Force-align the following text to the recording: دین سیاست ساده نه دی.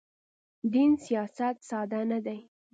دین 0.73 0.91
سیاست 1.05 1.55
ساده 1.69 2.01
نه 2.11 2.19
دی. 2.25 2.39